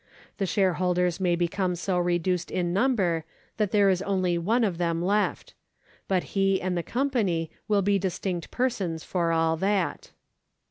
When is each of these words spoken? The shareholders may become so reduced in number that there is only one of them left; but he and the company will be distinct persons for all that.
The 0.39 0.47
shareholders 0.47 1.19
may 1.19 1.35
become 1.35 1.75
so 1.75 1.99
reduced 1.99 2.49
in 2.49 2.73
number 2.73 3.23
that 3.57 3.69
there 3.69 3.87
is 3.91 4.01
only 4.01 4.35
one 4.35 4.63
of 4.63 4.79
them 4.79 4.99
left; 4.99 5.53
but 6.07 6.23
he 6.33 6.59
and 6.59 6.75
the 6.75 6.81
company 6.81 7.51
will 7.67 7.83
be 7.83 7.99
distinct 7.99 8.49
persons 8.49 9.03
for 9.03 9.31
all 9.31 9.57
that. 9.57 10.09